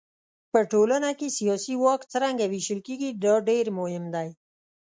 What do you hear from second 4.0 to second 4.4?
دی.